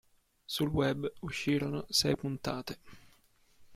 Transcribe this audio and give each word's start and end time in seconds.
Sul 0.47 0.69
web 0.69 1.13
uscirono 1.19 1.85
sei 1.89 2.15
puntate. 2.15 2.79